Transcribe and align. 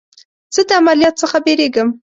زه 0.55 0.61
د 0.67 0.69
عملیات 0.79 1.15
څخه 1.21 1.37
بیریږم. 1.45 1.89